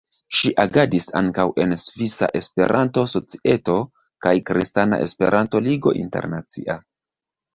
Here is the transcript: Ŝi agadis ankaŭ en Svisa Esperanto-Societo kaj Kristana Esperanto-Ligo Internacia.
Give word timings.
Ŝi 0.35 0.49
agadis 0.61 1.03
ankaŭ 1.19 1.43
en 1.65 1.75
Svisa 1.81 2.29
Esperanto-Societo 2.39 3.77
kaj 4.27 4.33
Kristana 4.51 5.01
Esperanto-Ligo 5.09 5.97
Internacia. 6.03 6.79